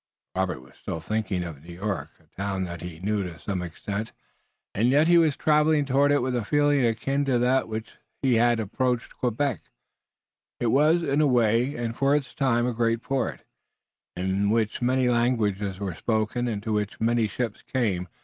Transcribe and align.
Robert 0.35 0.61
was 0.61 0.77
still 0.81 0.99
thinking 0.99 1.43
of 1.43 1.61
New 1.63 1.75
York, 1.75 2.09
a 2.19 2.35
town 2.35 2.63
that 2.63 2.81
he 2.81 2.99
knew 3.01 3.21
to 3.21 3.37
some 3.37 3.61
extent, 3.61 4.13
and 4.73 4.89
yet 4.89 5.07
he 5.07 5.19
was 5.19 5.37
traveling 5.37 5.85
toward 5.85 6.11
it 6.11 6.23
with 6.23 6.35
a 6.35 6.43
feeling 6.43 6.83
akin 6.83 7.23
to 7.25 7.37
that 7.37 7.67
with 7.67 7.83
which 7.85 7.93
he 8.23 8.33
had 8.37 8.59
approached 8.59 9.13
Quebec. 9.13 9.61
It 10.59 10.71
was 10.71 11.03
in 11.03 11.21
a 11.21 11.27
way 11.27 11.75
and 11.75 11.95
for 11.95 12.15
its 12.15 12.33
time 12.33 12.65
a 12.65 12.73
great 12.73 13.03
port, 13.03 13.41
in 14.15 14.49
which 14.49 14.81
many 14.81 15.07
languages 15.07 15.79
were 15.79 15.93
spoken 15.93 16.47
and 16.47 16.63
to 16.63 16.73
which 16.73 16.99
many 16.99 17.27
ships 17.27 17.61
came. 17.61 18.07